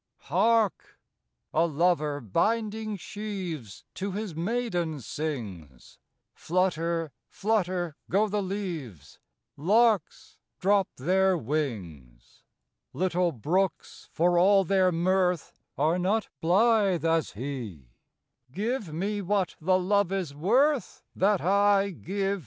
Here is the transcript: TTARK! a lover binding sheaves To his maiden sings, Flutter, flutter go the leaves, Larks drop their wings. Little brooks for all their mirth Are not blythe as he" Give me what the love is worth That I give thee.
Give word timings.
TTARK! 0.29 0.97
a 1.53 1.67
lover 1.67 2.19
binding 2.21 2.97
sheaves 2.97 3.85
To 3.93 4.13
his 4.13 4.33
maiden 4.35 4.99
sings, 4.99 5.99
Flutter, 6.33 7.11
flutter 7.29 7.95
go 8.09 8.27
the 8.27 8.41
leaves, 8.41 9.19
Larks 9.55 10.39
drop 10.59 10.87
their 10.95 11.37
wings. 11.37 12.41
Little 12.93 13.31
brooks 13.31 14.09
for 14.11 14.39
all 14.39 14.63
their 14.63 14.91
mirth 14.91 15.53
Are 15.77 15.99
not 15.99 16.29
blythe 16.39 17.05
as 17.05 17.33
he" 17.33 17.91
Give 18.51 18.91
me 18.91 19.21
what 19.21 19.55
the 19.61 19.77
love 19.77 20.11
is 20.11 20.33
worth 20.33 21.03
That 21.15 21.41
I 21.41 21.91
give 21.91 22.39
thee. 22.39 22.39